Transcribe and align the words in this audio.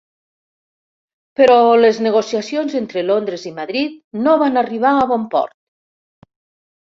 Però 1.39 1.57
les 1.81 1.99
negociacions 2.05 2.77
entre 2.79 3.03
Londres 3.09 3.45
i 3.49 3.53
Madrid 3.59 3.99
no 4.27 4.33
van 4.45 4.57
arribar 4.63 4.95
a 4.97 5.03
bon 5.13 5.27
port. 5.35 5.57